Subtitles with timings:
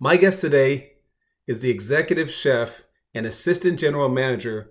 [0.00, 0.92] My guest today
[1.48, 4.70] is the executive chef and assistant general manager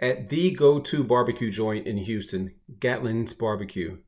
[0.00, 3.98] at the go to barbecue joint in Houston, Gatlin's Barbecue.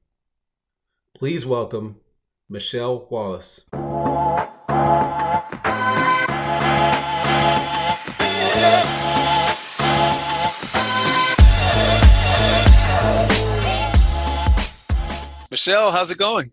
[1.15, 2.01] Please welcome
[2.49, 3.65] Michelle Wallace.
[15.49, 16.51] Michelle, how's it going?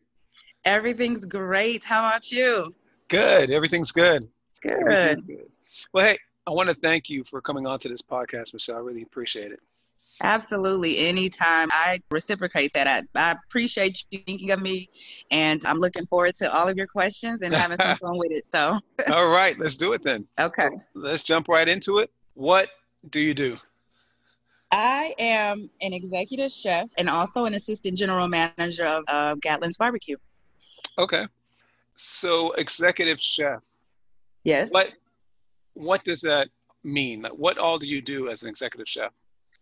[0.66, 1.84] Everything's great.
[1.84, 2.76] How about you?
[3.14, 3.52] Good.
[3.52, 4.28] Everything's good.
[4.64, 4.72] Good.
[4.72, 5.46] Everything's good.
[5.94, 6.18] Well, hey,
[6.48, 8.78] I want to thank you for coming on to this podcast, Michelle.
[8.78, 9.60] I really appreciate it.
[10.24, 10.98] Absolutely.
[10.98, 11.70] Anytime.
[11.72, 12.88] I reciprocate that.
[12.88, 14.90] I, I appreciate you thinking of me,
[15.30, 18.48] and I'm looking forward to all of your questions and having some fun with it.
[18.48, 18.80] So,
[19.12, 20.28] all right, let's do it then.
[20.40, 20.70] Okay.
[20.96, 22.10] Let's jump right into it.
[22.34, 22.70] What
[23.12, 23.58] do you do?
[24.72, 30.18] I am an executive chef and also an assistant general manager of uh, Gatlin's Barbecue.
[30.98, 31.28] Okay.
[31.96, 33.64] So, executive chef.
[34.44, 34.72] Yes.
[34.72, 34.94] What
[35.76, 36.50] what does that
[36.84, 37.24] mean?
[37.24, 39.12] What all do you do as an executive chef?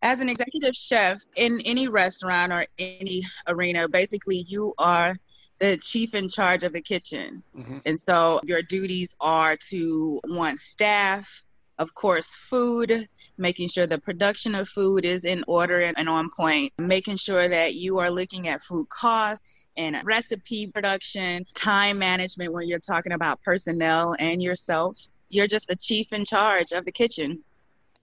[0.02, 5.16] As an executive chef in any restaurant or any arena, basically you are
[5.60, 7.44] the chief in charge of the kitchen.
[7.56, 7.78] Mm-hmm.
[7.86, 11.30] And so your duties are to want staff,
[11.78, 13.08] of course, food,
[13.38, 17.76] making sure the production of food is in order and on point, making sure that
[17.76, 19.46] you are looking at food costs
[19.78, 24.98] and recipe production, time management when you're talking about personnel and yourself.
[25.30, 27.44] You're just the chief in charge of the kitchen.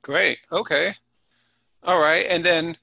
[0.03, 0.39] Great.
[0.51, 0.95] Okay.
[1.83, 2.27] All right.
[2.29, 2.77] And then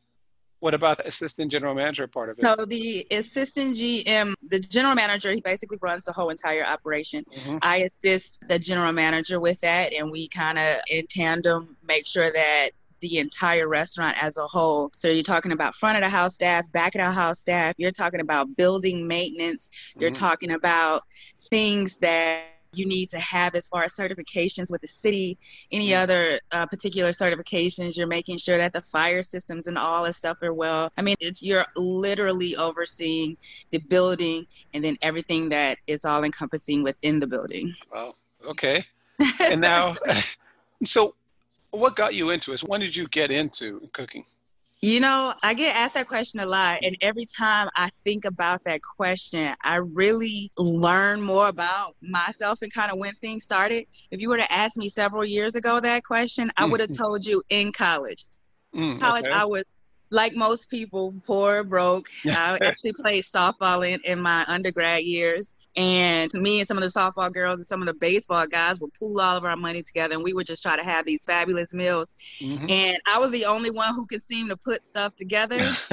[0.60, 2.44] what about the assistant general manager part of it?
[2.44, 7.24] So the assistant GM, the general manager, he basically runs the whole entire operation.
[7.36, 7.58] Mm-hmm.
[7.62, 12.32] I assist the general manager with that, and we kind of in tandem make sure
[12.32, 12.70] that
[13.02, 14.92] the entire restaurant as a whole.
[14.96, 17.76] So you're talking about front of the house staff, back of the house staff.
[17.78, 19.70] You're talking about building maintenance.
[19.98, 20.24] You're mm-hmm.
[20.26, 21.04] talking about
[21.50, 22.46] things that
[22.78, 25.38] you need to have as far as certifications with the city,
[25.72, 26.04] any mm-hmm.
[26.04, 27.98] other uh, particular certifications.
[27.98, 30.92] You're making sure that the fire systems and all that stuff are well.
[30.98, 33.38] I mean, it's you're literally overseeing
[33.72, 37.74] the building and then everything that is all encompassing within the building.
[37.94, 38.14] Wow.
[38.46, 38.86] Okay.
[39.40, 39.96] and now,
[40.84, 41.16] so
[41.78, 42.62] what got you into it?
[42.62, 44.26] When did you get into cooking?
[44.82, 46.80] You know, I get asked that question a lot.
[46.84, 52.72] And every time I think about that question, I really learn more about myself and
[52.72, 53.86] kind of when things started.
[54.12, 57.26] If you were to ask me several years ago that question, I would have told
[57.26, 58.26] you in college.
[58.76, 59.34] Mm, college, okay.
[59.34, 59.72] I was
[60.12, 62.08] like most people, poor, broke.
[62.26, 65.55] I actually played softball in, in my undergrad years.
[65.76, 68.94] And me and some of the softball girls and some of the baseball guys would
[68.94, 71.74] pool all of our money together and we would just try to have these fabulous
[71.74, 72.14] meals.
[72.40, 72.70] Mm-hmm.
[72.70, 75.58] And I was the only one who could seem to put stuff together,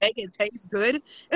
[0.00, 1.02] make it taste good.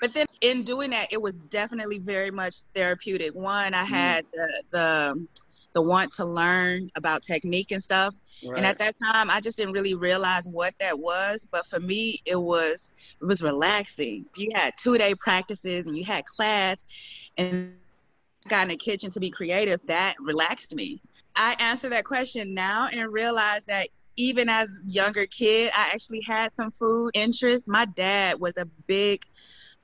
[0.00, 3.34] but then in doing that, it was definitely very much therapeutic.
[3.34, 3.86] One, I mm.
[3.86, 4.30] had mm.
[4.32, 5.26] the, the
[5.72, 8.14] the want to learn about technique and stuff.
[8.44, 8.56] Right.
[8.56, 11.46] And at that time, I just didn't really realize what that was.
[11.50, 14.26] But for me, it was it was relaxing.
[14.36, 16.84] You had two day practices and you had class,
[17.36, 17.74] and
[18.48, 19.80] got in the kitchen to be creative.
[19.86, 21.00] That relaxed me.
[21.36, 26.52] I answer that question now and realize that even as younger kid, I actually had
[26.52, 27.66] some food interest.
[27.68, 29.22] My dad was a big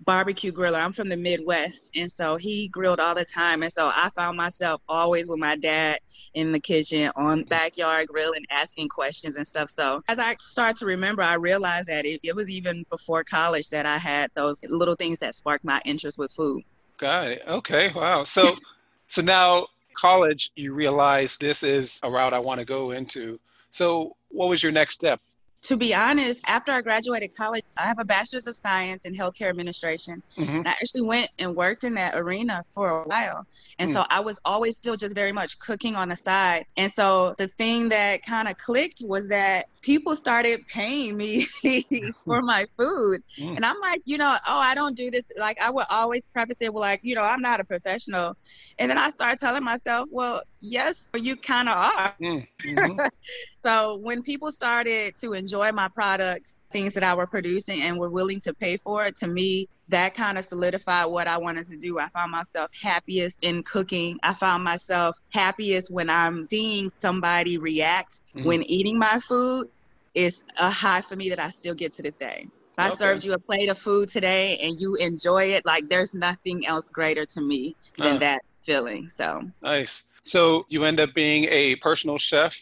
[0.00, 0.82] barbecue griller.
[0.82, 3.62] I'm from the Midwest, and so he grilled all the time.
[3.62, 6.00] And so I found myself always with my dad
[6.34, 9.70] in the kitchen on backyard grilling, asking questions and stuff.
[9.70, 13.68] So as I start to remember, I realized that it, it was even before college
[13.70, 16.62] that I had those little things that sparked my interest with food.
[16.98, 17.42] Got it.
[17.46, 17.90] Okay.
[17.94, 18.24] Wow.
[18.24, 18.54] So,
[19.06, 23.40] so now college, you realize this is a route I want to go into.
[23.70, 25.20] So, what was your next step?
[25.66, 29.48] To be honest, after I graduated college, I have a bachelor's of science in healthcare
[29.48, 30.22] administration.
[30.38, 30.60] Mm-hmm.
[30.64, 33.44] I actually went and worked in that arena for a while.
[33.80, 33.92] And mm.
[33.92, 36.66] so I was always still just very much cooking on the side.
[36.76, 41.46] And so the thing that kind of clicked was that people started paying me
[42.24, 43.22] for my food.
[43.38, 43.54] Mm.
[43.54, 45.30] And I'm like, you know, oh, I don't do this.
[45.38, 48.36] Like, I would always preface it with, like, you know, I'm not a professional.
[48.80, 52.14] And then I started telling myself, well, yes, you kind of are.
[52.20, 52.48] Mm.
[52.64, 53.06] Mm-hmm.
[53.62, 58.10] so when people started to enjoy my product, things that I were producing and were
[58.10, 61.76] willing to pay for it, to me, that kind of solidified what I wanted to
[61.76, 62.00] do.
[62.00, 64.18] I found myself happiest in cooking.
[64.24, 68.48] I found myself happiest when I'm seeing somebody react mm-hmm.
[68.48, 69.68] when eating my food.
[70.16, 72.48] It's a high for me that I still get to this day.
[72.78, 72.96] I okay.
[72.96, 76.88] served you a plate of food today and you enjoy it, like there's nothing else
[76.90, 79.10] greater to me than uh, that feeling.
[79.10, 80.04] So nice.
[80.22, 82.56] So you end up being a personal chef?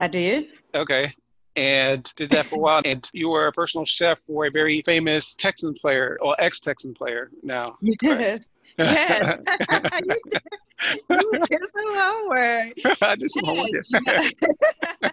[0.00, 0.48] I did.
[0.74, 1.12] Okay
[1.58, 2.82] and did that for a while.
[2.84, 6.94] And you were a personal chef for a very famous Texan player or ex Texan
[6.94, 7.76] player now.
[7.82, 8.48] Yes.
[8.78, 9.36] Yes.
[9.58, 10.42] you, did,
[11.10, 12.72] you did some homework.
[13.02, 15.12] I did some homework.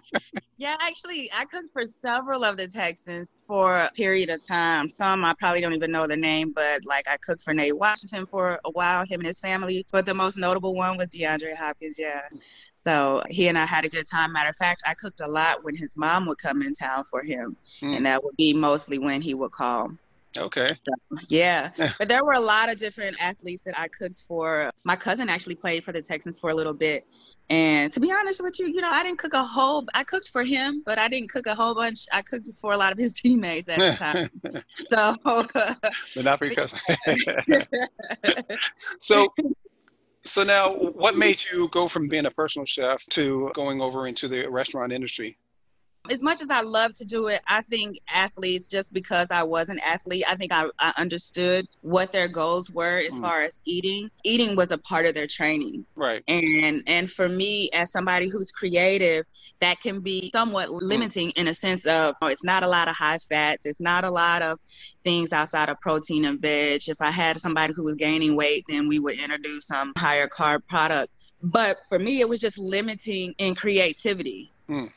[0.58, 4.88] Yeah, actually, I cooked for several of the Texans for a period of time.
[4.88, 8.24] Some I probably don't even know the name, but like I cooked for Nate Washington
[8.24, 9.84] for a while, him and his family.
[9.92, 11.98] But the most notable one was DeAndre Hopkins.
[11.98, 12.22] Yeah.
[12.74, 14.32] So he and I had a good time.
[14.32, 17.22] Matter of fact, I cooked a lot when his mom would come in town for
[17.22, 17.96] him, Mm.
[17.98, 19.90] and that would be mostly when he would call.
[20.38, 20.68] Okay.
[20.68, 24.70] So, yeah, but there were a lot of different athletes that I cooked for.
[24.84, 27.06] My cousin actually played for the Texans for a little bit.
[27.48, 29.84] And to be honest with you, you know, I didn't cook a whole.
[29.94, 32.06] I cooked for him, but I didn't cook a whole bunch.
[32.12, 34.30] I cooked for a lot of his teammates at the time.
[34.90, 36.80] So, but not for your cousin.
[38.98, 39.32] so,
[40.24, 44.26] so now, what made you go from being a personal chef to going over into
[44.26, 45.38] the restaurant industry?
[46.10, 49.68] As much as I love to do it, I think athletes, just because I was
[49.68, 53.20] an athlete, I think I, I understood what their goals were as Mm.
[53.20, 54.10] far as eating.
[54.24, 55.86] Eating was a part of their training.
[55.96, 56.22] Right.
[56.28, 59.24] And and for me, as somebody who's creative,
[59.60, 62.94] that can be somewhat limiting in a sense of oh, it's not a lot of
[62.94, 64.58] high fats, it's not a lot of
[65.04, 66.82] things outside of protein and veg.
[66.88, 70.66] If I had somebody who was gaining weight, then we would introduce some higher carb
[70.68, 71.12] product.
[71.42, 74.52] But for me, it was just limiting in creativity.
[74.68, 74.90] Mm.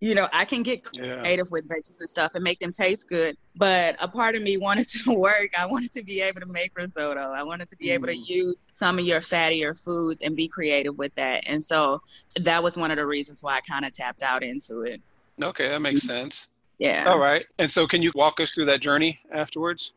[0.00, 1.20] You know, I can get Yeah.
[1.20, 3.34] creative with veggies and stuff and make them taste good.
[3.54, 5.50] But a part of me wanted to work.
[5.58, 7.32] I wanted to be able to make risotto.
[7.34, 8.28] I wanted to be able to Mm.
[8.28, 11.44] use some of your fattier foods and be creative with that.
[11.46, 12.00] And so
[12.40, 15.00] that was one of the reasons why I kind of tapped out into it.
[15.42, 16.48] Okay, that makes sense.
[16.78, 17.04] Yeah.
[17.06, 17.46] All right.
[17.58, 19.94] And so, can you walk us through that journey afterwards?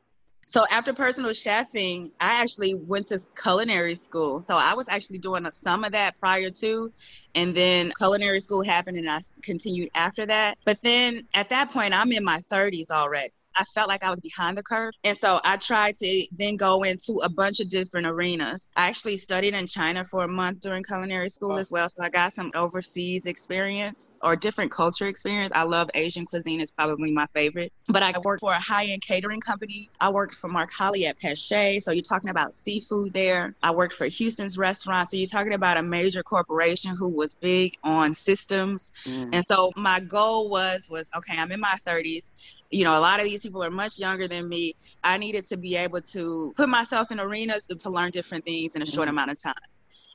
[0.49, 4.41] So after personal chefing, I actually went to culinary school.
[4.41, 6.91] So I was actually doing some of that prior to,
[7.35, 10.57] and then culinary school happened, and I continued after that.
[10.65, 13.29] But then at that point, I'm in my 30s already.
[13.59, 14.93] I felt like I was behind the curve.
[15.03, 18.71] And so I tried to then go into a bunch of different arenas.
[18.77, 21.89] I actually studied in China for a month during culinary school as well.
[21.89, 25.51] So I got some overseas experience or different culture experience.
[25.53, 27.73] I love Asian cuisine, it's probably my favorite.
[27.89, 29.89] But I worked for a high end catering company.
[29.99, 31.83] I worked for Mark Holley at Pesce.
[31.83, 33.55] So you're talking about seafood there.
[33.61, 35.09] I worked for Houston's restaurant.
[35.09, 38.91] So you're talking about a major corporation who was big on systems.
[39.05, 39.29] Mm.
[39.33, 42.31] And so my goal was was okay, I'm in my 30s.
[42.71, 44.75] You know, a lot of these people are much younger than me.
[45.03, 48.75] I needed to be able to put myself in arenas to, to learn different things
[48.75, 49.11] in a short Mhm.
[49.11, 49.53] amount of time,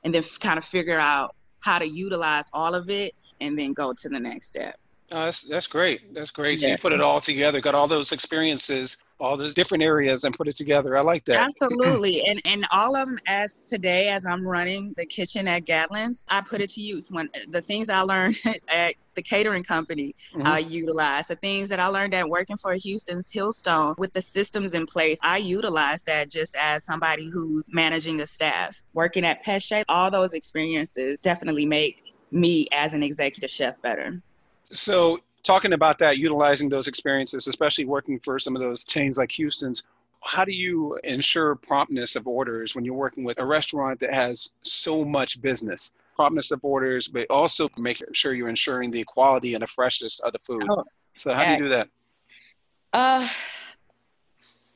[0.04, 3.72] and then f- kind of figure out how to utilize all of it, and then
[3.72, 4.76] go to the next step.
[5.14, 6.12] Oh, that's that's great.
[6.12, 6.58] That's great.
[6.58, 6.72] So Yeah.
[6.72, 10.48] you put it all together, got all those experiences, all those different areas, and put
[10.48, 10.96] it together.
[10.96, 11.38] I like that.
[11.38, 16.24] Absolutely, and and all of them as today as I'm running the kitchen at Gatlin's,
[16.28, 17.06] I put it to use.
[17.12, 20.46] When the things I learned at the catering company, Mhm.
[20.46, 24.74] I utilize the things that I learned at working for Houston's Hillstone with the systems
[24.74, 25.18] in place.
[25.22, 29.84] I utilize that just as somebody who's managing a staff, working at Pesce.
[29.88, 31.94] All those experiences definitely make
[32.32, 34.20] me as an executive chef better.
[34.74, 39.30] So, talking about that, utilizing those experiences, especially working for some of those chains like
[39.32, 39.84] Houston's,
[40.20, 44.56] how do you ensure promptness of orders when you're working with a restaurant that has
[44.62, 45.92] so much business?
[46.16, 50.32] Promptness of orders, but also make sure you're ensuring the quality and the freshness of
[50.32, 50.64] the food.
[50.68, 50.84] Oh,
[51.14, 51.88] so, how do you do that?
[52.92, 53.28] Uh,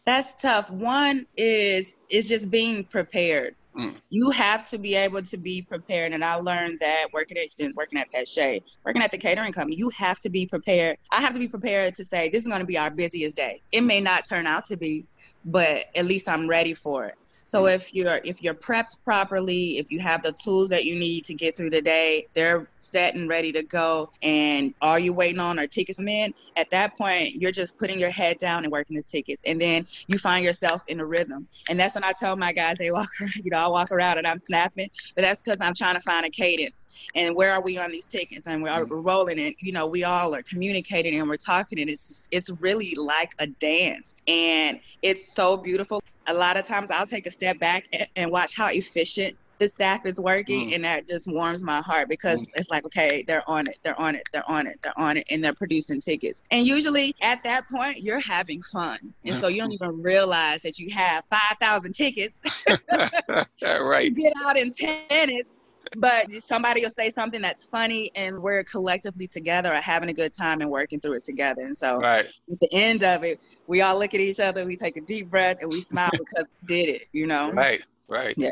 [0.04, 0.70] that's tough.
[0.70, 3.54] One is is just being prepared.
[3.78, 4.00] Mm.
[4.10, 8.00] You have to be able to be prepared, and I learned that working at working
[8.00, 10.98] at Pesce, working at the catering company, you have to be prepared.
[11.12, 13.62] I have to be prepared to say this is going to be our busiest day.
[13.70, 15.04] It may not turn out to be,
[15.44, 17.14] but at least I'm ready for it.
[17.48, 17.74] So mm.
[17.74, 21.34] if you're if you're prepped properly, if you have the tools that you need to
[21.34, 25.58] get through the day, they're set and ready to go, and all you're waiting on
[25.58, 26.34] are tickets in.
[26.56, 29.86] At that point, you're just putting your head down and working the tickets, and then
[30.08, 31.48] you find yourself in a rhythm.
[31.70, 34.18] And that's when I tell my guys they walk around, you know, I walk around
[34.18, 36.84] and I'm snapping, but that's because I'm trying to find a cadence.
[37.14, 38.46] And where are we on these tickets?
[38.46, 39.56] And we're, we're rolling it.
[39.60, 43.46] You know, we all are communicating and we're talking, and it's it's really like a
[43.46, 48.06] dance, and it's so beautiful a lot of times I'll take a step back and,
[48.16, 50.74] and watch how efficient the staff is working, Mm.
[50.76, 52.50] and that just warms my heart because Mm.
[52.54, 55.26] it's like, okay, they're on it, they're on it, they're on it, they're on it,
[55.30, 56.42] and they're producing tickets.
[56.52, 60.78] And usually at that point, you're having fun, and so you don't even realize that
[60.78, 62.64] you have five thousand tickets
[63.62, 64.04] right.
[64.04, 65.56] you get out in 10 minutes
[65.96, 70.34] but somebody will say something that's funny and we're collectively together are having a good
[70.34, 72.26] time and working through it together and so Right.
[72.26, 75.30] at the end of it we all look at each other we take a deep
[75.30, 77.82] breath and we smile because we did it you know Right.
[78.08, 78.34] Right.
[78.38, 78.50] Yeah.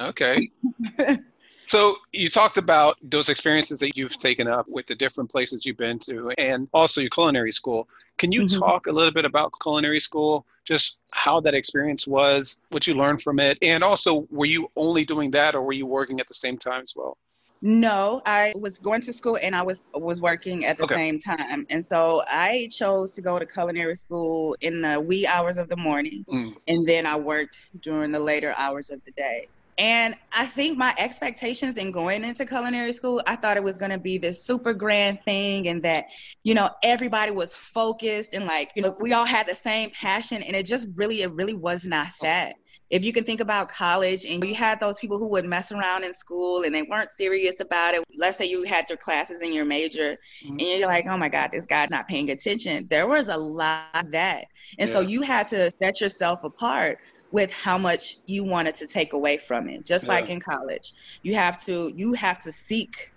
[0.00, 0.50] Okay.
[1.68, 5.76] So you talked about those experiences that you've taken up with the different places you've
[5.76, 7.86] been to and also your culinary school.
[8.16, 8.58] Can you mm-hmm.
[8.58, 13.20] talk a little bit about culinary school, just how that experience was, what you learned
[13.20, 16.32] from it, and also were you only doing that or were you working at the
[16.32, 17.18] same time as well?
[17.60, 20.94] No, I was going to school and I was was working at the okay.
[20.94, 21.66] same time.
[21.68, 25.76] And so I chose to go to culinary school in the wee hours of the
[25.76, 26.50] morning mm.
[26.66, 29.48] and then I worked during the later hours of the day.
[29.78, 33.92] And I think my expectations in going into culinary school, I thought it was going
[33.92, 36.06] to be this super grand thing and that,
[36.42, 40.42] you know, everybody was focused and like, you know, we all had the same passion.
[40.42, 42.56] And it just really, it really was not that.
[42.90, 46.04] If you can think about college and you had those people who would mess around
[46.04, 48.02] in school and they weren't serious about it.
[48.16, 50.58] Let's say you had your classes in your major mm-hmm.
[50.58, 52.88] and you're like, oh my God, this guy's not paying attention.
[52.90, 54.46] There was a lot of that.
[54.78, 54.94] And yeah.
[54.94, 56.98] so you had to set yourself apart
[57.30, 59.84] with how much you wanted to take away from it.
[59.84, 60.12] Just yeah.
[60.12, 60.92] like in college
[61.22, 63.12] you have to you have to seek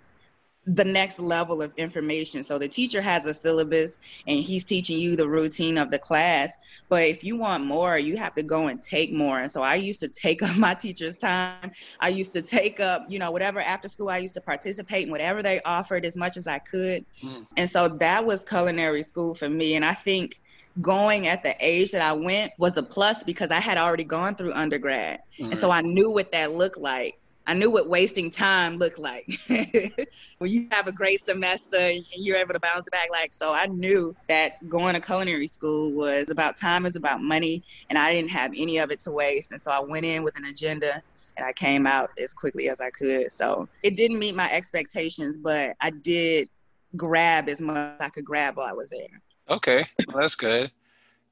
[0.64, 2.44] the next level of information.
[2.44, 6.56] So the teacher has a syllabus and he's teaching you the routine of the class.
[6.88, 9.40] But if you want more you have to go and take more.
[9.40, 11.72] And so i used to take up my teacher's time.
[11.98, 15.10] I used to take up you know whatever after school i used to participate in
[15.10, 17.04] whatever they offered as much as i could.
[17.22, 17.46] Mm.
[17.56, 19.74] and so that was culinary school for me.
[19.74, 20.40] And i think
[20.80, 24.34] going at the age that I went was a plus because I had already gone
[24.34, 25.20] through undergrad.
[25.38, 25.52] Mm-hmm.
[25.52, 27.18] And so I knew what that looked like.
[27.46, 29.26] I knew what wasting time looked like.
[29.48, 33.66] when you have a great semester and you're able to bounce back, like, so I
[33.66, 38.30] knew that going to culinary school was about time, is about money, and I didn't
[38.30, 39.50] have any of it to waste.
[39.50, 41.02] And so I went in with an agenda
[41.36, 43.32] and I came out as quickly as I could.
[43.32, 46.48] So it didn't meet my expectations, but I did
[46.96, 49.20] grab as much as I could grab while I was there.
[49.48, 50.70] Okay, well, that's good.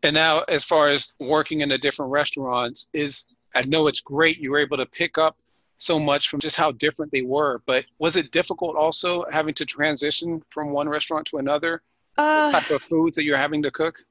[0.03, 4.39] And now, as far as working in the different restaurants, is I know it's great
[4.39, 5.37] you were able to pick up
[5.77, 9.65] so much from just how different they were, but was it difficult also having to
[9.65, 11.83] transition from one restaurant to another?
[12.19, 14.05] Uh, type of foods that you're having to cook?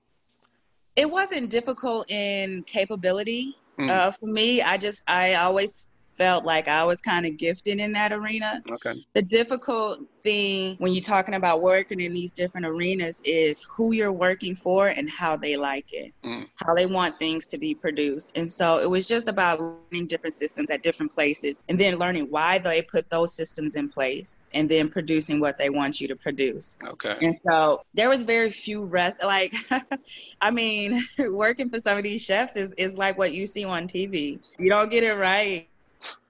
[0.96, 3.56] It wasn't difficult in capability.
[3.78, 3.90] Mm.
[3.90, 5.88] Uh, for me, I just I always
[6.20, 8.62] felt like I was kind of gifted in that arena.
[8.70, 8.94] Okay.
[9.14, 14.12] The difficult thing when you're talking about working in these different arenas is who you're
[14.12, 16.44] working for and how they like it, mm.
[16.56, 18.38] how they want things to be produced.
[18.38, 22.30] And so it was just about learning different systems at different places and then learning
[22.30, 26.18] why they put those systems in place and then producing what they want you to
[26.18, 26.76] produce.
[26.86, 27.16] Okay.
[27.22, 29.54] And so there was very few rest like
[30.42, 33.88] I mean, working for some of these chefs is, is like what you see on
[33.88, 34.40] TV.
[34.58, 35.69] You don't get it right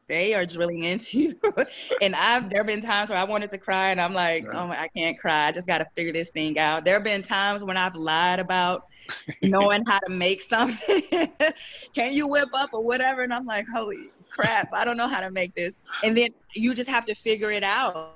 [0.10, 1.39] they are drilling into you.
[2.01, 4.68] and I've there have been times where I wanted to cry and I'm like, oh
[4.68, 5.48] my, I can't cry.
[5.48, 6.84] I just got to figure this thing out.
[6.84, 8.88] There have been times when I've lied about
[9.42, 11.04] knowing how to make something.
[11.96, 13.22] Can you whip up or whatever?
[13.22, 15.80] And I'm like, holy crap, I don't know how to make this.
[16.04, 18.16] And then you just have to figure it out.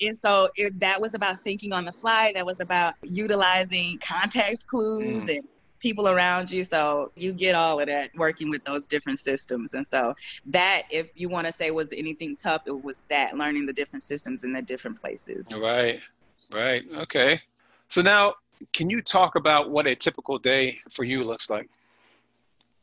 [0.00, 2.32] And so it, that was about thinking on the fly.
[2.34, 5.36] That was about utilizing context clues mm.
[5.36, 5.48] and
[5.84, 6.64] people around you.
[6.64, 9.74] So you get all of that working with those different systems.
[9.74, 10.14] And so
[10.46, 14.02] that, if you want to say was anything tough, it was that learning the different
[14.02, 15.46] systems in the different places.
[15.54, 16.00] Right,
[16.54, 16.84] right.
[17.00, 17.38] Okay.
[17.90, 18.32] So now,
[18.72, 21.68] can you talk about what a typical day for you looks like?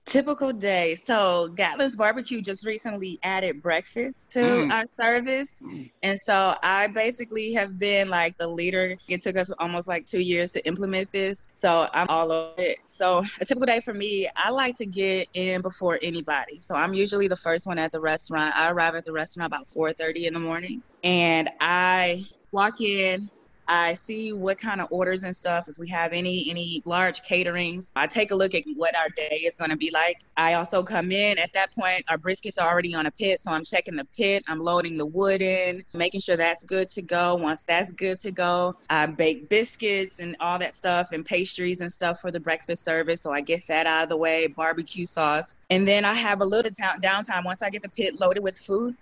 [0.06, 0.96] Typical day.
[0.96, 4.72] So Gatlin's Barbecue just recently added breakfast to mm.
[4.72, 5.56] our service.
[5.62, 5.92] Mm.
[6.02, 8.98] And so I basically have been like the leader.
[9.08, 11.50] It took us almost like two years to implement this.
[11.54, 12.80] So I'm all of it.
[12.88, 16.60] So a typical day for me, I like to get in before anybody.
[16.62, 18.56] So I'm usually the first one at the restaurant.
[18.56, 20.82] I arrive at the restaurant about 4:30 in the morning.
[21.04, 23.30] And I walk in,
[23.68, 25.68] I see what kind of orders and stuff.
[25.68, 29.44] If we have any any large caterings, I take a look at what our day
[29.46, 30.18] is going to be like.
[30.38, 32.04] I also come in at that point.
[32.10, 34.44] Our briskets are already on a pit, so I'm checking the pit.
[34.48, 37.36] I'm loading the wood in, making sure that's good to go.
[37.36, 41.92] Once that's good to go, I bake biscuits and all that stuff and pastries and
[41.92, 43.22] stuff for the breakfast service.
[43.22, 44.48] So I get that out of the way.
[44.48, 48.44] Barbecue sauce, and then I have a little downtime once I get the pit loaded
[48.44, 48.96] with food.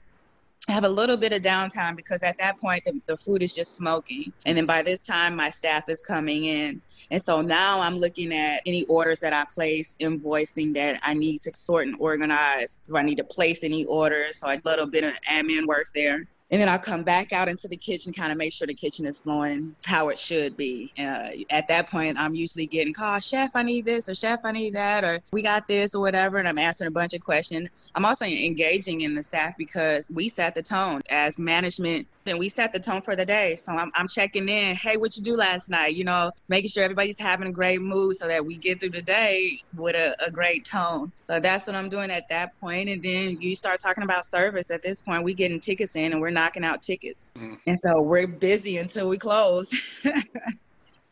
[0.69, 3.73] Have a little bit of downtime because at that point the, the, food is just
[3.73, 4.31] smoking.
[4.45, 6.79] And then by this time my staff is coming in.
[7.09, 11.41] And so now I'm looking at any orders that I place, invoicing that I need
[11.41, 12.77] to sort and organize.
[12.87, 14.37] Do I need to place any orders?
[14.37, 17.67] So a little bit of admin work there and then I'll come back out into
[17.67, 20.91] the kitchen, kind of make sure the kitchen is flowing how it should be.
[20.97, 24.51] Uh, at that point, I'm usually getting called, Chef, I need this, or Chef, I
[24.51, 26.37] need that, or we got this, or whatever.
[26.37, 27.69] And I'm answering a bunch of questions.
[27.93, 31.01] I'm also engaging in the staff because we set the tone.
[31.09, 33.55] As management, and we set the tone for the day.
[33.55, 34.75] So I'm, I'm checking in.
[34.75, 35.95] Hey, what you do last night?
[35.95, 39.01] You know, making sure everybody's having a great mood so that we get through the
[39.01, 41.11] day with a, a great tone.
[41.21, 42.89] So that's what I'm doing at that point.
[42.89, 44.71] And then you start talking about service.
[44.71, 47.31] At this point, we getting tickets in and we're knocking out tickets.
[47.35, 47.55] Mm.
[47.67, 49.69] And so we're busy until we close.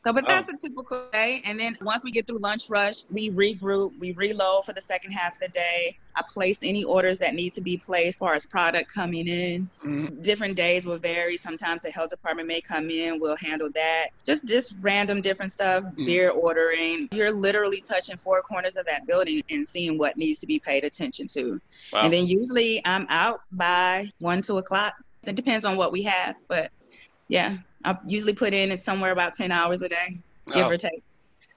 [0.07, 0.53] So, but that's oh.
[0.55, 1.41] a typical day.
[1.43, 5.11] And then once we get through lunch rush, we regroup, we reload for the second
[5.11, 5.97] half of the day.
[6.15, 9.69] I place any orders that need to be placed as far as product coming in.
[9.83, 10.21] Mm-hmm.
[10.21, 11.35] Different days will vary.
[11.35, 14.07] Sometimes the health department may come in, we'll handle that.
[14.25, 16.05] Just just random different stuff, mm-hmm.
[16.05, 17.09] beer ordering.
[17.11, 20.85] You're literally touching four corners of that building and seeing what needs to be paid
[20.85, 21.59] attention to.
[21.91, 22.03] Wow.
[22.03, 24.93] And then usually I'm out by one, two o'clock.
[25.25, 26.71] It depends on what we have, but
[27.27, 30.19] yeah, I usually put in it somewhere about 10 hours a day,
[30.53, 30.71] give oh.
[30.71, 31.03] or take.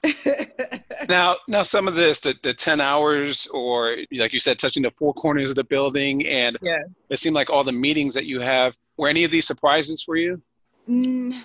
[1.08, 4.90] now, now some of this, the, the 10 hours or like you said, touching the
[4.92, 6.82] four corners of the building and yeah.
[7.10, 10.16] it seemed like all the meetings that you have, were any of these surprises for
[10.16, 10.40] you?
[10.88, 11.42] Mm,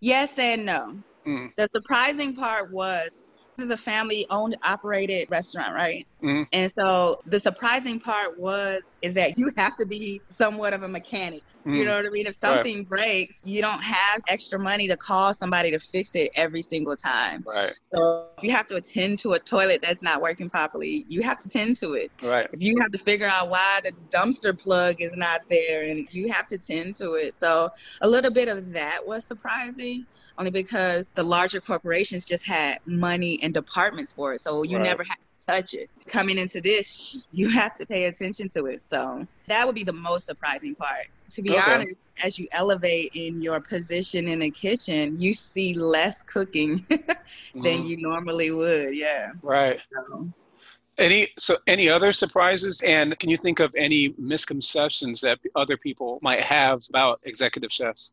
[0.00, 0.98] yes and no.
[1.26, 1.54] Mm.
[1.56, 3.18] The surprising part was
[3.58, 6.06] is a family owned operated restaurant right?
[6.22, 6.42] Mm-hmm.
[6.52, 10.88] and so the surprising part was is that you have to be somewhat of a
[10.88, 11.74] mechanic mm-hmm.
[11.74, 12.26] you know what i mean?
[12.26, 12.88] If something right.
[12.88, 17.44] breaks you don't have extra money to call somebody to fix it every single time.
[17.46, 17.74] Right.
[17.92, 21.38] So if you have to attend to a toilet that's not working properly you have
[21.40, 22.10] to tend to it.
[22.22, 22.48] Right.
[22.52, 26.32] If you have to figure out why the dumpster plug is not there and you
[26.32, 27.34] have to tend to it.
[27.34, 30.06] So a little bit of that was surprising
[30.38, 34.40] only because the larger corporations just had money and departments for it.
[34.40, 34.84] So you right.
[34.84, 35.90] never had to touch it.
[36.06, 38.84] Coming into this, you have to pay attention to it.
[38.84, 41.06] So that would be the most surprising part.
[41.30, 41.60] To be okay.
[41.60, 46.98] honest, as you elevate in your position in the kitchen, you see less cooking than
[47.54, 47.86] mm-hmm.
[47.86, 48.96] you normally would.
[48.96, 49.32] Yeah.
[49.42, 49.80] Right.
[49.92, 50.28] So.
[50.98, 52.80] Any so any other surprises?
[52.80, 58.12] And can you think of any misconceptions that other people might have about executive chefs?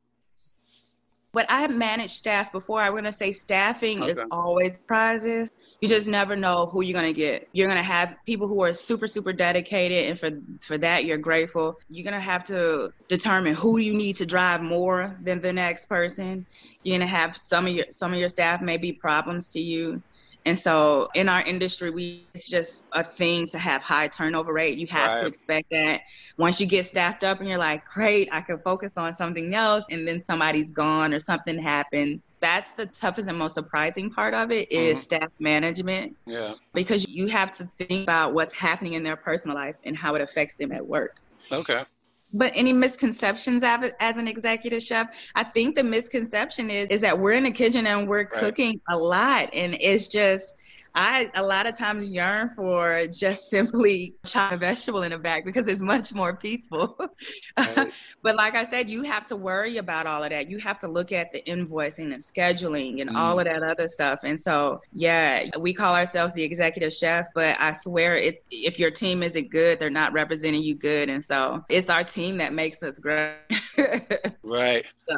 [1.35, 2.79] But I have managed staff before.
[2.81, 4.09] I'm gonna say staffing okay.
[4.09, 5.51] is always prizes.
[5.81, 7.49] You just never know who you're gonna get.
[7.51, 10.29] You're gonna have people who are super, super dedicated, and for
[10.61, 11.77] for that you're grateful.
[11.89, 16.45] You're gonna have to determine who you need to drive more than the next person.
[16.83, 20.01] You're gonna have some of your some of your staff may be problems to you.
[20.45, 24.77] And so in our industry, we it's just a thing to have high turnover rate.
[24.77, 25.19] You have right.
[25.21, 26.01] to expect that
[26.37, 29.85] once you get staffed up and you're like, great, I can focus on something else,
[29.89, 32.21] and then somebody's gone or something happened.
[32.41, 34.99] That's the toughest and most surprising part of it is mm-hmm.
[34.99, 36.15] staff management.
[36.27, 36.53] Yeah.
[36.73, 40.21] Because you have to think about what's happening in their personal life and how it
[40.21, 41.15] affects them at work.
[41.51, 41.85] Okay
[42.33, 47.33] but any misconceptions as an executive chef i think the misconception is is that we're
[47.33, 48.29] in the kitchen and we're right.
[48.31, 50.53] cooking a lot and it's just
[50.95, 55.43] I a lot of times yearn for just simply chop a vegetable in a bag
[55.43, 56.97] because it's much more peaceful.
[57.57, 57.91] Right.
[58.21, 60.49] but like I said, you have to worry about all of that.
[60.49, 63.15] You have to look at the invoicing and scheduling and mm.
[63.15, 64.19] all of that other stuff.
[64.23, 68.91] And so, yeah, we call ourselves the executive chef, but I swear it's if your
[68.91, 71.09] team isn't good, they're not representing you good.
[71.09, 73.35] And so it's our team that makes us great.
[74.43, 74.91] right.
[74.95, 75.17] So.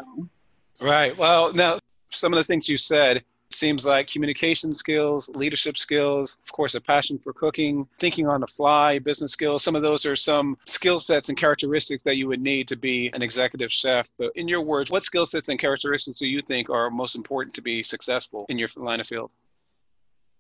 [0.80, 1.18] Right.
[1.18, 1.80] Well, now
[2.12, 6.82] some of the things you said Seems like communication skills, leadership skills, of course, a
[6.82, 9.64] passion for cooking, thinking on the fly, business skills.
[9.64, 13.10] Some of those are some skill sets and characteristics that you would need to be
[13.14, 14.10] an executive chef.
[14.18, 17.56] But in your words, what skill sets and characteristics do you think are most important
[17.56, 19.32] to be successful in your line of field?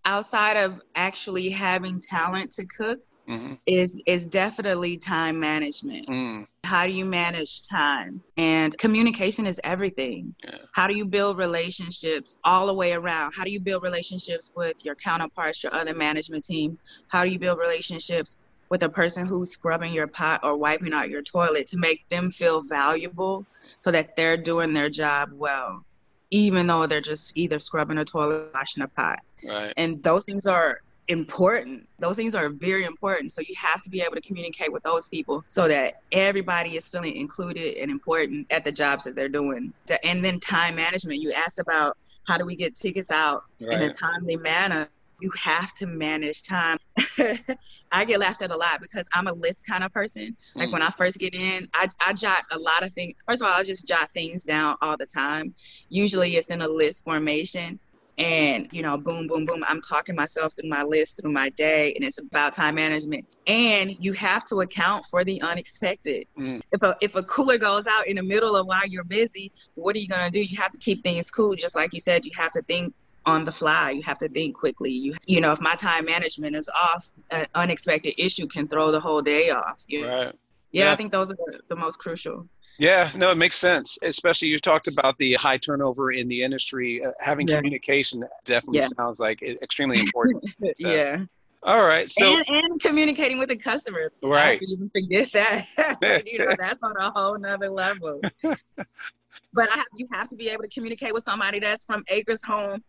[0.04, 3.54] Outside of actually having talent to cook, mm-hmm.
[3.66, 6.08] is is definitely time management.
[6.08, 6.48] Mm.
[6.64, 8.22] How do you manage time?
[8.38, 10.36] And communication is everything.
[10.44, 10.58] Yeah.
[10.74, 13.34] How do you build relationships all the way around?
[13.34, 16.78] How do you build relationships with your counterparts, your other management team?
[17.08, 18.36] How do you build relationships
[18.70, 22.30] with a person who's scrubbing your pot or wiping out your toilet to make them
[22.32, 23.46] feel valuable
[23.80, 25.84] so that they're doing their job well,
[26.32, 29.20] even though they're just either scrubbing a toilet, or washing a pot.
[29.46, 29.74] Right.
[29.78, 31.88] And those things are important.
[32.00, 33.32] Those things are very important.
[33.32, 36.88] So you have to be able to communicate with those people so that everybody is
[36.88, 39.74] feeling included and important at the jobs that they're doing.
[40.04, 41.22] And then time management.
[41.22, 43.82] You asked about how do we get tickets out right.
[43.82, 44.90] in a timely manner.
[45.20, 46.78] You have to manage time.
[47.92, 50.36] I get laughed at a lot because I'm a list kind of person.
[50.56, 50.74] Like mm.
[50.74, 53.16] when I first get in, I, I jot a lot of things.
[53.26, 55.56] First of all, I just jot things down all the time.
[55.90, 57.80] Usually it's in a list formation
[58.18, 61.94] and you know boom boom boom i'm talking myself through my list through my day
[61.94, 63.26] and it's about time management.
[63.46, 66.26] And you have to account for the unexpected.
[66.38, 66.62] Mm.
[66.72, 69.96] if a if a cooler goes out in the middle of while you're busy what
[69.96, 70.44] are you going to do?
[70.44, 72.94] You have to keep things cool just like you said you have to think
[73.26, 74.92] on the fly you have to think quickly.
[74.92, 79.00] You you know if my time management is off an unexpected issue can throw the
[79.00, 80.08] whole day off you know?
[80.08, 80.36] right.
[80.74, 82.46] Yeah, yeah, i think those are the, the most crucial
[82.80, 83.98] Yeah, no, it makes sense.
[84.04, 87.04] Especially you talked about the high turnover in the industry.
[87.04, 87.58] Uh, having Yeah.
[87.58, 88.88] communication definitely Yeah.
[88.98, 90.44] sounds like extremely important.
[90.78, 91.26] yeah.
[91.64, 94.12] All right, so and, and communicating with the customer.
[94.22, 94.60] Right.
[94.60, 96.24] Didn't forget that.
[96.26, 98.22] you know, that's on a whole nother level.
[98.44, 102.44] but I have, you have to be able to communicate with somebody that's from Acres
[102.44, 102.84] Home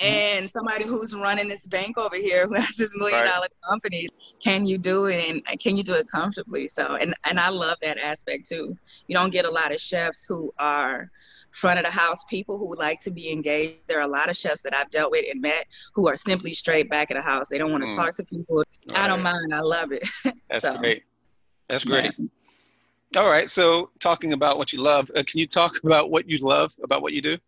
[0.00, 3.30] and somebody who's running this bank over here who has this million Right.
[3.30, 4.08] dollar company.
[4.42, 6.68] Can you do it and can you do it comfortably?
[6.68, 8.76] So and and I love that aspect too.
[9.06, 11.10] You don't get a lot of chefs who are
[11.52, 13.76] front of the house people who would like to be engaged.
[13.86, 16.52] There are a lot of chefs that I've dealt with and met who are simply
[16.52, 17.48] straight back of the house.
[17.48, 17.96] They don't want to Mm.
[17.96, 18.64] talk to people.
[18.92, 19.54] I don't mind.
[19.54, 20.02] I love it.
[20.50, 20.76] That's so.
[20.78, 21.04] great.
[21.68, 22.12] That's great.
[22.18, 23.20] Yeah.
[23.22, 26.38] All right, so talking about what you love, uh, can you talk about what you
[26.38, 27.38] love about what you do?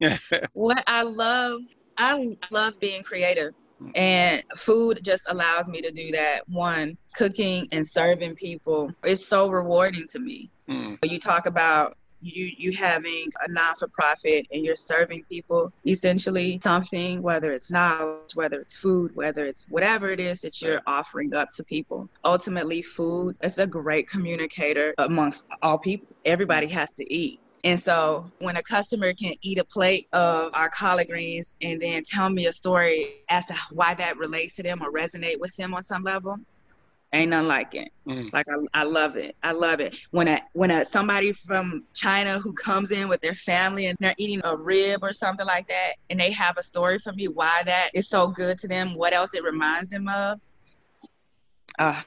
[0.52, 1.60] What I love,
[1.98, 3.52] I love being creative.
[3.94, 6.48] And food just allows me to do that.
[6.48, 10.50] One, cooking and serving people is so rewarding to me.
[10.68, 17.22] Mm, You talk about you you having a non-for-profit and you're serving people essentially something
[17.22, 21.50] whether it's knowledge whether it's food whether it's whatever it is that you're offering up
[21.50, 27.38] to people ultimately food is a great communicator amongst all people everybody has to eat
[27.64, 32.02] and so when a customer can eat a plate of our collard greens and then
[32.04, 35.74] tell me a story as to why that relates to them or resonate with them
[35.74, 36.36] on some level
[37.12, 39.36] ain't nothing like it mm, like I, I love it.
[39.42, 39.96] I love it.
[40.10, 44.14] When a when a somebody from China who comes in with their family and they're
[44.18, 47.62] eating a rib or something like that, and they have a story for me why
[47.64, 50.40] that is so good to them, what else it reminds them of.
[51.78, 52.02] Uh,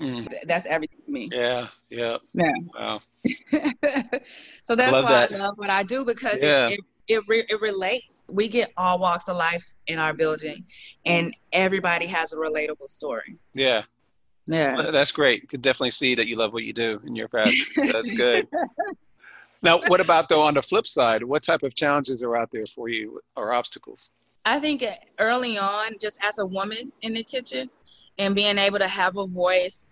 [0.00, 0.26] mm.
[0.46, 1.28] that's everything to me.
[1.32, 2.18] Yeah, yeah.
[2.34, 2.52] Yeah.
[2.76, 3.00] Wow.
[4.62, 5.32] so that's Love why that.
[5.32, 6.68] I love what I do because Yeah.
[6.68, 8.06] it, it, it, re- it relates.
[8.28, 10.64] We get all walks of life in our building,
[11.06, 13.36] and everybody has a relatable story.
[13.54, 13.84] Yeah,
[14.46, 14.90] Yeah.
[14.90, 15.48] that's great.
[15.48, 17.66] Could definitely see that you love what you do in your passion.
[17.86, 18.46] So that's good.
[19.62, 21.24] Now, what about though on the flip side?
[21.24, 24.10] What type of challenges are out there for you or obstacles?
[24.44, 24.84] I think
[25.18, 27.68] early on, just as a woman in the kitchen
[28.18, 29.84] and being able to have a voice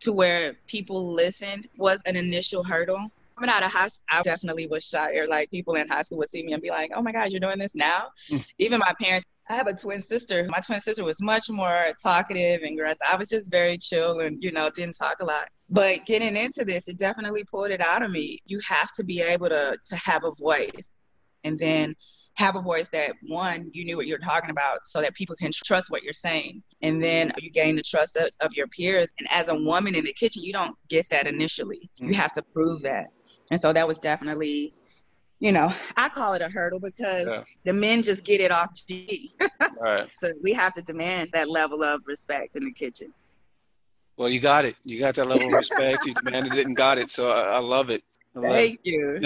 [0.00, 3.10] to where people listened was an initial hurdle.
[3.36, 5.16] Coming out of high school, I definitely was shy.
[5.16, 7.32] Or like people in high school would see me and be like, oh my God,
[7.32, 8.08] you're doing this now?
[8.30, 8.46] Mm.
[8.58, 10.46] Even my parents, I have a twin sister.
[10.48, 13.02] My twin sister was much more talkative and aggressive.
[13.10, 15.48] I was just very chill and, you know, didn't talk a lot.
[15.68, 18.38] But getting into this, it definitely pulled it out of me.
[18.46, 20.90] You have to be able to to have a voice.
[21.42, 21.94] And then
[22.36, 25.50] have a voice that one you knew what you're talking about so that people can
[25.52, 29.28] trust what you're saying and then you gain the trust of, of your peers and
[29.30, 32.14] as a woman in the kitchen you don't get that initially you mm-hmm.
[32.14, 33.06] have to prove that
[33.50, 34.74] and so that was definitely
[35.38, 37.42] you know i call it a hurdle because Yeah.
[37.64, 39.32] the men just get it off g
[39.80, 40.08] right.
[40.18, 43.12] so we have to demand that level of respect in the kitchen
[44.16, 44.76] Well, you got it.
[44.84, 46.06] You got that level of respect.
[46.06, 47.10] You demanded it and got it.
[47.10, 48.04] So I, I love it.
[48.36, 49.18] I love thank you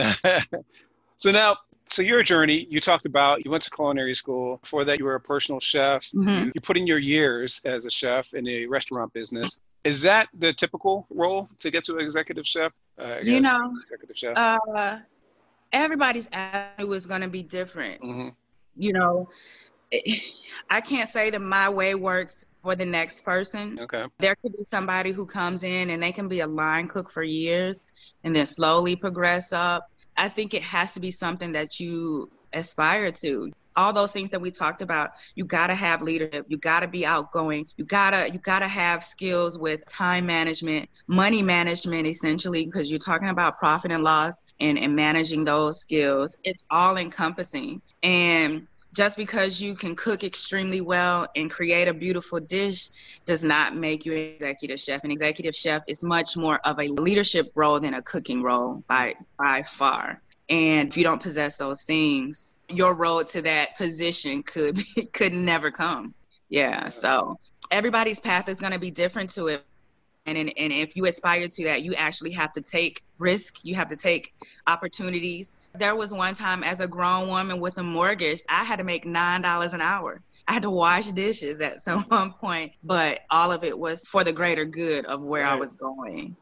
[1.17, 4.59] so now, so your journey, you talked about you went to culinary school.
[4.63, 6.05] Before that, you were a personal chef.
[6.15, 6.47] Mhm.
[6.47, 9.61] You, you put in your years as a chef in a restaurant business.
[9.85, 12.73] Is that the typical role to get to executive chef?
[12.99, 14.37] Uh, You know, executive chef.
[14.37, 14.99] uh
[15.73, 18.29] everybody's avenue is going to be different hmm
[18.77, 19.29] you know,
[20.71, 23.77] I can't say that my way works for the next person.
[23.81, 24.05] Okay.
[24.19, 27.23] There could be somebody who comes in and they can be a line cook for
[27.23, 27.85] years
[28.23, 29.91] and then slowly progress up.
[30.19, 33.53] I think it has to be something that you aspire to.
[33.77, 37.67] All those things that we talked about, you gotta have leadership, you gotta be outgoing,
[37.77, 43.29] you gotta you gotta have skills with time management, money management essentially, because you're talking
[43.29, 46.37] about profit and loss and, and managing those skills.
[46.43, 47.81] It's all encompassing.
[48.03, 48.67] And
[48.99, 52.89] just because you can cook extremely well and create a beautiful dish
[53.27, 55.05] does not make you an executive chef.
[55.05, 59.15] An executive chef is much more of a leadership role than a cooking role by
[59.39, 60.21] by far.
[60.49, 65.33] And if you don't possess those things, your road to that position could be, could
[65.33, 66.13] never come.
[66.49, 66.89] Yeah.
[66.89, 67.39] So
[67.71, 69.65] everybody's path is going to be different to it.
[70.27, 73.65] And, and, and if you aspire to that, you actually have to take risk.
[73.65, 74.35] You have to take
[74.67, 75.53] opportunities.
[75.75, 79.05] There was one time as a grown woman with a mortgage, I had to make
[79.05, 80.23] $9 an hour.
[80.47, 84.25] I had to wash dishes at some one point, but all of it was for
[84.25, 86.37] the greater good of where I was going.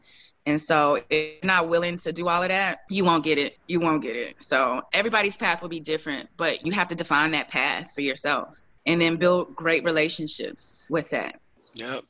[0.46, 3.54] And so if you're not willing to do all of that, you won't get it.
[3.66, 4.40] You won't get it.
[4.40, 8.56] So everybody's path will be different, but you have to define that path for yourself
[8.86, 11.40] and then build great relationships with that.
[11.74, 12.04] Yep.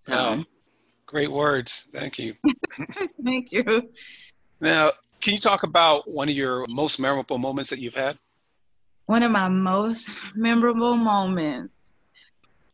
[0.00, 0.44] So Wow.
[1.10, 1.88] Great words.
[1.92, 2.34] Thank you.
[3.24, 3.90] thank you.
[4.60, 8.16] Now, can you talk about one of your most memorable moments that you've had?
[9.06, 11.92] One of my most memorable moments.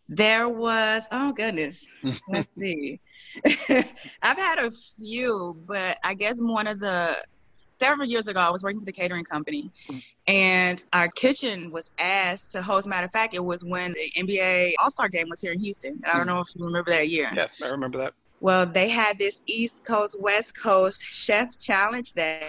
[0.09, 1.89] There was, oh goodness,
[2.29, 3.01] let's see.
[4.23, 7.17] I've had a few, but I guess one of the
[7.79, 9.71] several years ago, I was working for the catering company,
[10.27, 12.87] and our kitchen was asked to host.
[12.87, 16.01] Matter of fact, it was when the NBA All Star Game was here in Houston.
[16.07, 16.29] I don't hmm.
[16.29, 17.31] know if you remember that year.
[17.35, 18.15] Yes, I remember that.
[18.41, 22.43] Well, they had this East Coast West Coast chef challenge that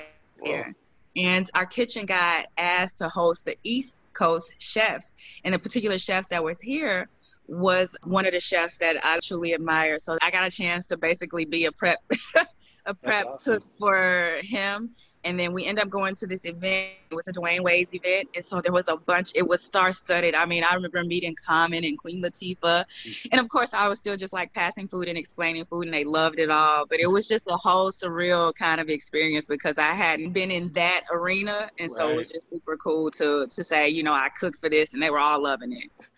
[0.44, 0.76] year,
[1.16, 5.12] and our kitchen got asked to host the East Coast chefs,
[5.44, 7.08] and the particular chefs that was here
[7.48, 9.98] was one of the chefs that I truly admire.
[9.98, 12.00] So I got a chance to basically be a prep
[12.86, 13.60] a prep awesome.
[13.60, 14.94] cook for him.
[15.28, 16.88] And then we end up going to this event.
[17.12, 18.30] It was a Dwyane Wade's event.
[18.34, 20.36] And so there was a bunch, it was star studded.
[20.36, 22.58] I mean, I remember meeting Common and Queen Latifah.
[22.62, 23.28] Mm-hmm.
[23.34, 26.06] And of course, I was still just like passing food and explaining food, and they
[26.06, 26.86] loved it all.
[26.86, 30.72] But it was just a whole surreal kind of experience because I hadn't been in
[30.74, 31.70] that arena.
[31.78, 31.98] And right.
[31.98, 34.94] so it was just super cool to, to say, you know, I cooked for this,
[34.94, 36.10] and they were all loving it.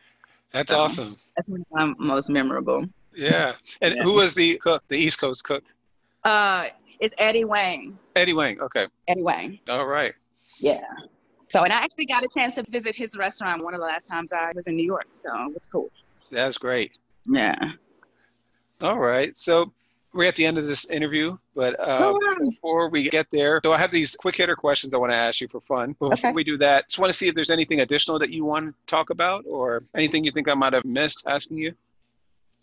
[0.52, 1.16] That's so, awesome.
[1.36, 2.86] That's my most memorable.
[3.16, 3.54] Yeah.
[3.82, 4.04] And yeah.
[4.04, 5.64] who was the cook, the East Coast cook?
[6.24, 6.66] Uh,
[7.00, 7.98] it's Eddie Huang.
[8.16, 8.60] Eddie Huang.
[8.62, 8.88] Okay.
[9.08, 9.60] Eddie Huang.
[9.70, 10.14] All right.
[10.60, 10.82] Yeah.
[11.48, 14.08] So, and I actually got a chance to visit his restaurant one of the last
[14.08, 15.08] times I was in New York.
[15.14, 15.90] So it was cool.
[16.30, 16.98] That's great.
[17.26, 17.56] Yeah.
[18.82, 19.36] All right.
[19.36, 19.72] So
[20.14, 23.78] we're at the end of this interview, but uh, before we get there, so I
[23.78, 25.96] have these quick hitter questions I want to ask you for fun.
[26.00, 26.36] But before okay.
[26.36, 28.74] we do that, just want to see if there's anything additional that you want to
[28.88, 31.74] talk about or anything you think I might have missed asking you.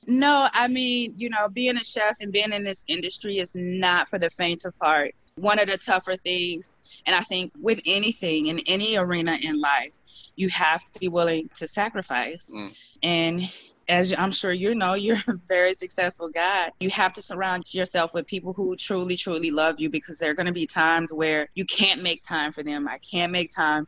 [0.07, 4.09] No, I mean, you know, being a chef and being in this industry is not
[4.09, 5.15] for the faint of heart.
[5.35, 9.93] One of the tougher things, and I think with anything in any arena in life,
[10.37, 12.53] you have to be willing to sacrifice.
[12.55, 12.75] Mm.
[13.03, 13.53] And
[13.89, 16.71] as I'm sure you know, you're a very successful guy.
[16.81, 20.35] You have to surround yourself with people who truly, truly love you because there are
[20.35, 22.89] going to be times where you can't make time for them.
[22.89, 23.87] I can't make time,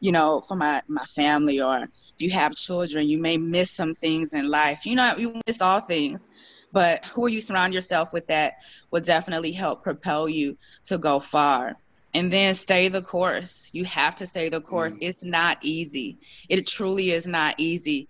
[0.00, 1.88] you know, for my, my family or
[2.20, 4.86] you have children, you may miss some things in life.
[4.86, 6.26] You know, you miss all things.
[6.72, 8.54] But who you surround yourself with that
[8.90, 11.76] will definitely help propel you to go far.
[12.14, 13.70] And then stay the course.
[13.72, 14.94] You have to stay the course.
[14.94, 14.98] Mm.
[15.02, 16.18] It's not easy.
[16.48, 18.08] It truly is not easy.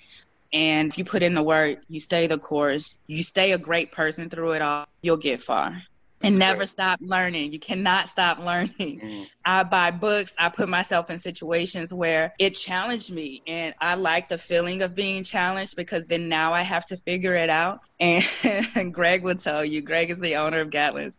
[0.52, 3.92] And if you put in the work, you stay the course, you stay a great
[3.92, 5.82] person through it all, you'll get far
[6.22, 7.52] and never stop learning.
[7.52, 9.00] You cannot stop learning.
[9.00, 9.26] Mm.
[9.44, 10.34] I buy books.
[10.38, 14.94] I put myself in situations where it challenged me, and I like the feeling of
[14.94, 17.80] being challenged because then now I have to figure it out.
[17.98, 18.24] And,
[18.74, 19.80] and Greg will tell you.
[19.80, 21.18] Greg is the owner of Gatlin's.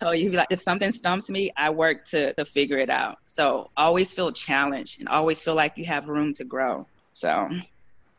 [0.00, 3.18] Tell you like if something stumps me, I work to to figure it out.
[3.24, 6.86] So always feel challenged and always feel like you have room to grow.
[7.10, 7.50] So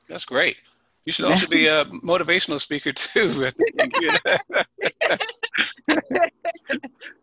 [0.08, 0.58] that's great.
[1.06, 3.30] You should also be a motivational speaker too.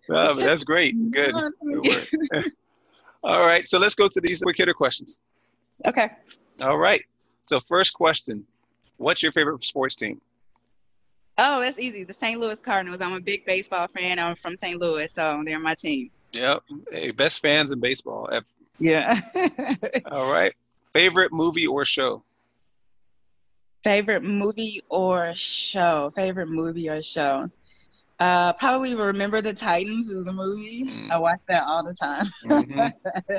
[0.09, 0.95] no, that's great.
[1.13, 1.35] Good.
[1.63, 2.53] Good
[3.23, 3.69] All right.
[3.69, 5.21] So let's go to these quick hitter questions.
[5.87, 6.09] Okay.
[6.63, 7.03] All right.
[7.43, 8.45] So first question,
[8.97, 10.21] what's your favorite sports team?
[11.39, 12.03] Oh, that's easy.
[12.03, 12.41] The St.
[12.41, 13.01] Louis Cardinals.
[13.01, 14.19] I'm a big baseball fan.
[14.19, 14.81] I'm from St.
[14.81, 16.11] Louis, so they're my team.
[16.33, 16.63] Yep.
[16.91, 18.47] Hey, best fans in baseball ever.
[18.79, 19.21] Yeah.
[20.11, 20.55] All right.
[20.93, 22.23] Favorite movie or show?
[23.87, 26.13] Favorite movie or show?
[26.17, 27.49] Favorite movie or show?
[28.19, 30.87] Uh, probably Remember the Titans is a movie.
[30.87, 31.11] Mm.
[31.13, 32.27] I watch that all the time.
[32.47, 33.31] Mm-hmm.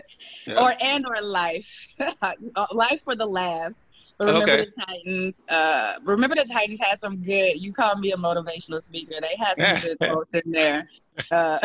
[0.48, 0.64] yeah.
[0.64, 1.90] Or and or Life,
[2.72, 3.84] Life for the laughs.
[4.22, 4.66] Remember okay.
[4.68, 5.44] the Titans.
[5.50, 7.62] Uh, Remember the Titans had some good.
[7.62, 9.16] You call me a motivational speaker.
[9.20, 10.88] They had some good quotes in there.
[11.30, 11.60] Uh,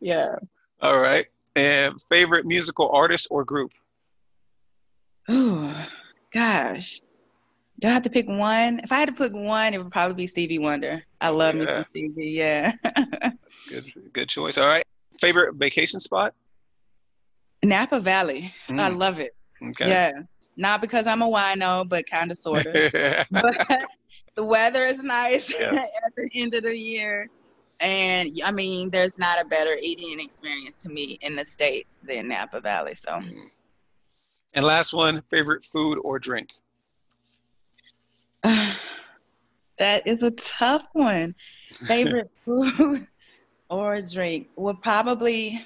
[0.00, 0.34] yeah.
[0.82, 1.24] All right.
[1.54, 3.72] And favorite musical artist or group?
[5.30, 5.88] Oh,
[6.30, 7.00] gosh.
[7.78, 8.80] Do I have to pick one?
[8.82, 11.04] If I had to pick one, it would probably be Stevie Wonder.
[11.20, 11.60] I love yeah.
[11.60, 12.30] me some Stevie.
[12.30, 12.72] Yeah.
[12.82, 13.84] That's good.
[14.12, 14.56] Good choice.
[14.56, 14.84] All right.
[15.20, 16.34] Favorite vacation spot?
[17.62, 18.54] Napa Valley.
[18.68, 18.78] Mm.
[18.78, 19.32] I love it.
[19.62, 19.88] Okay.
[19.88, 20.12] Yeah.
[20.56, 22.92] Not because I'm a wino, but kind of sort of.
[23.30, 23.86] but
[24.36, 25.90] the weather is nice yes.
[26.04, 27.28] at the end of the year.
[27.80, 32.28] And I mean, there's not a better eating experience to me in the States than
[32.28, 32.94] Napa Valley.
[32.94, 33.10] So.
[33.10, 33.32] Mm.
[34.54, 36.48] And last one, favorite food or drink?
[39.78, 41.34] that is a tough one.
[41.86, 43.06] Favorite food
[43.68, 45.64] or drink would probably,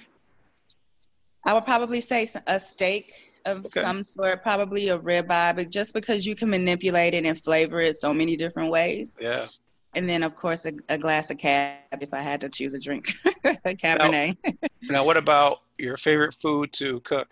[1.45, 3.13] I would probably say a steak
[3.45, 3.81] of okay.
[3.81, 7.97] some sort, probably a ribeye, but just because you can manipulate it and flavor it
[7.97, 9.19] so many different ways.
[9.21, 9.47] Yeah.
[9.95, 12.79] And then, of course, a, a glass of cab if I had to choose a
[12.79, 13.13] drink,
[13.45, 14.37] a Cabernet.
[14.45, 17.29] Now, now, what about your favorite food to cook?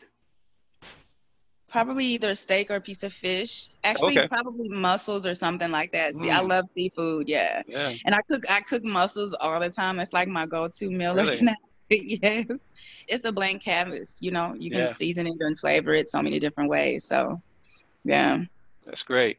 [1.68, 3.68] Probably either steak or a piece of fish.
[3.84, 4.28] Actually, okay.
[4.28, 6.14] probably mussels or something like that.
[6.14, 6.34] See, mm.
[6.34, 7.28] I love seafood.
[7.28, 7.62] Yeah.
[7.66, 7.92] yeah.
[8.06, 8.50] And I cook.
[8.50, 10.00] I cook mussels all the time.
[10.00, 11.34] It's like my go-to meal really?
[11.34, 11.58] or snack.
[11.90, 12.70] yes.
[13.06, 14.18] It's a blank canvas.
[14.20, 14.92] You know, you can yeah.
[14.92, 17.04] season it and flavor it so many different ways.
[17.04, 17.40] So,
[18.04, 18.44] yeah.
[18.86, 19.38] That's great.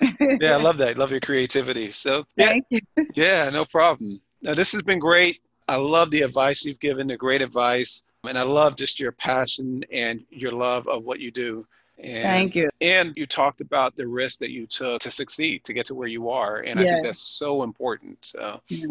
[0.40, 0.98] yeah, I love that.
[0.98, 1.90] Love your creativity.
[1.90, 2.80] So yeah, Thank you.
[3.14, 4.18] yeah, no problem.
[4.42, 5.40] Now this has been great.
[5.68, 9.84] I love the advice you've given, the great advice, and I love just your passion
[9.92, 11.64] and your love of what you do.
[11.98, 12.68] And, Thank you.
[12.80, 16.08] And you talked about the risk that you took to succeed, to get to where
[16.08, 18.18] you are, and I think that's so important.
[18.24, 18.86] So yeah,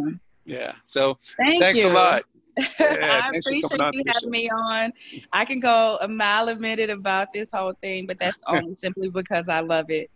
[0.45, 0.71] yeah.
[0.86, 1.89] So Thank thanks you.
[1.89, 2.24] a lot.
[2.80, 4.93] Yeah, I appreciate you having me on.
[5.34, 9.10] I can go a mile a minute about this whole thing, but that's only simply
[9.10, 10.10] because I love it.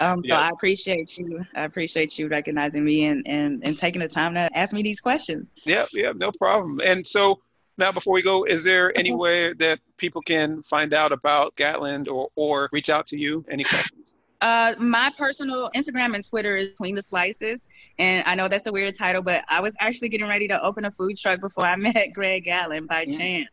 [0.00, 1.44] Um, so I appreciate you.
[1.54, 5.00] I appreciate you recognizing me and, and, and taking the time to ask me these
[5.00, 5.54] questions.
[5.64, 6.80] Yeah, yeah, no problem.
[6.84, 7.40] And so
[7.78, 12.08] now, before we go, is there any way that people can find out about Gatlin
[12.08, 13.44] or, or reach out to you?
[13.48, 14.14] Any questions?
[14.40, 17.68] Uh, my personal Instagram and Twitter is Between the Slices.
[17.98, 20.84] And I know that's a weird title, but I was actually getting ready to open
[20.84, 23.18] a food truck before I met Greg Gatlin by mm-hmm.
[23.18, 23.48] chance.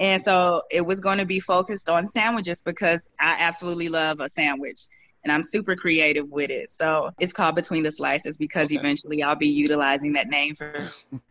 [0.00, 4.28] And so it was going to be focused on sandwiches because I absolutely love a
[4.28, 4.86] sandwich
[5.28, 6.70] and I'm super creative with it.
[6.70, 8.76] So it's called Between the Slices because okay.
[8.76, 10.74] eventually I'll be utilizing that name for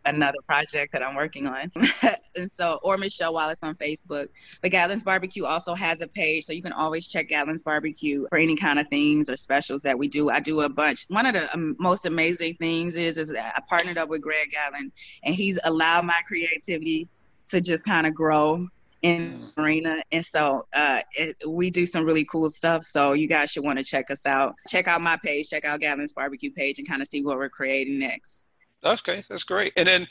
[0.05, 1.71] another project that I'm working on.
[2.36, 4.27] and so, or Michelle Wallace on Facebook.
[4.62, 8.38] But Gatlin's Barbecue also has a page, so you can always check Gatlin's Barbecue for
[8.38, 10.29] any kind of things or specials that we do.
[10.29, 11.05] I do a bunch.
[11.07, 14.51] One of the um, most amazing things is, is that I partnered up with Greg
[14.51, 14.91] Gatlin,
[15.23, 17.07] and he's allowed my creativity
[17.47, 18.67] to just kind of grow
[19.08, 19.58] in mm.
[19.58, 23.63] arena and so uh, it, we do some really cool stuff so you guys should
[23.63, 24.56] want to check us out.
[24.67, 27.50] Check out my page check out Gatlin's barbecue page and kind of see what we're
[27.50, 28.46] creating next.
[28.84, 29.74] Okay that's great.
[29.78, 30.08] And then.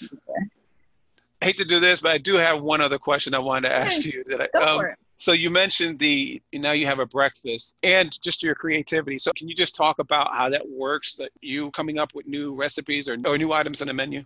[1.42, 3.74] I hate to do this but i do have one other question i wanted to
[3.74, 4.80] ask you that I, um,
[5.18, 9.18] so you mentioned the now you have a breakfast and just your creativity.
[9.18, 12.54] So can you just talk about how that works that you coming up with new
[12.54, 14.24] recipes or, or new items on the menu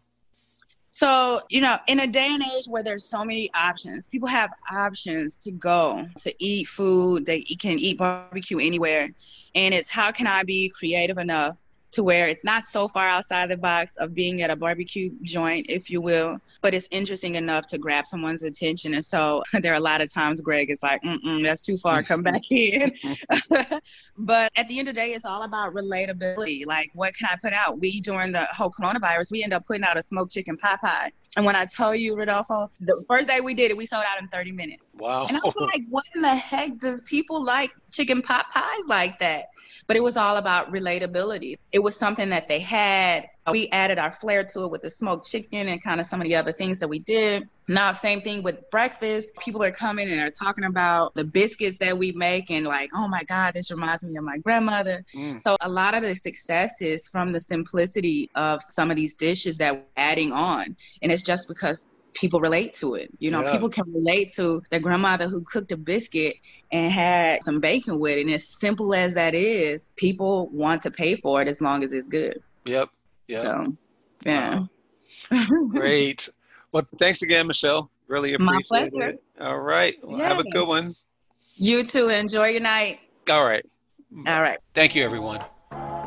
[0.92, 4.50] so, you know, in a day and age where there's so many options, people have
[4.70, 7.26] options to go to eat food.
[7.26, 9.11] They can eat barbecue anywhere.
[9.55, 11.57] And it's how can I be creative enough
[11.92, 15.66] to where it's not so far outside the box of being at a barbecue joint,
[15.68, 18.94] if you will, but it's interesting enough to grab someone's attention.
[18.94, 22.03] And so there are a lot of times Greg is like, mm that's too far,
[22.03, 22.90] come back in.
[24.18, 26.66] but at the end of the day, it's all about relatability.
[26.66, 27.81] Like, what can I put out?
[27.81, 31.12] We, during the whole coronavirus, we end up putting out a smoked chicken pot pie.
[31.37, 34.20] And when I tell you, Rodolfo, the first day we did it, we sold out
[34.20, 34.96] in 30 minutes.
[34.98, 35.26] Wow.
[35.29, 39.18] And I was like, what in the heck does people like chicken pot pies like
[39.20, 39.46] that?
[39.90, 41.59] But it was all about relatability.
[41.72, 43.29] It was something that they had.
[43.50, 46.29] We added our flair to it with the smoked chicken and kind of some of
[46.29, 47.48] the other things that we did.
[47.66, 49.35] Now, same thing with breakfast.
[49.40, 53.09] People are coming and are talking about the biscuits that we make and like, oh
[53.09, 55.05] my God, this reminds me of my grandmother.
[55.12, 55.42] Mm.
[55.42, 59.59] So a lot of the success is from the simplicity of some of these dishes
[59.59, 60.76] that we're adding on.
[61.03, 63.10] And it's just because people relate to it.
[63.18, 63.52] You know, yeah.
[63.52, 66.36] people can relate to their grandmother who cooked a biscuit
[66.72, 68.22] and had some bacon with it.
[68.22, 71.92] And as simple as that is, people want to pay for it as long as
[71.92, 72.42] it's good.
[72.64, 72.88] Yep.
[73.28, 73.42] Yep.
[73.42, 73.76] So,
[74.24, 74.64] yeah.
[75.30, 75.46] Wow.
[75.70, 76.28] Great.
[76.72, 77.90] Well, thanks again, Michelle.
[78.06, 79.22] Really appreciate it.
[79.40, 79.96] All right.
[80.02, 80.28] Well, yes.
[80.28, 80.92] Have a good one.
[81.56, 82.08] You too.
[82.08, 83.00] Enjoy your night.
[83.30, 83.64] All right.
[84.26, 84.58] All right.
[84.74, 85.40] Thank you, everyone.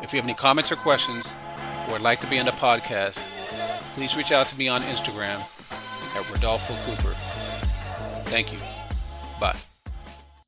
[0.02, 1.34] If you have any comments or questions
[1.86, 3.26] or would like to be on the podcast,
[3.94, 5.42] please reach out to me on Instagram
[6.14, 7.14] at Rodolfo Cooper.
[8.30, 8.58] Thank you.
[9.40, 9.73] Bye.